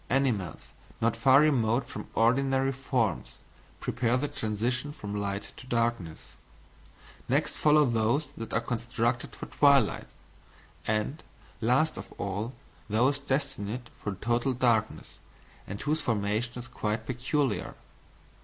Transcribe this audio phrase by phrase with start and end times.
[0.09, 0.69] Animals
[0.99, 3.37] not far remote from ordinary forms,
[3.79, 6.33] prepare the transition from light to darkness.
[7.29, 10.07] Next follow those that are constructed for twilight;
[10.87, 11.21] and,
[11.61, 12.53] last of all,
[12.89, 15.19] those destined for total darkness,
[15.67, 17.75] and whose formation is quite peculiar."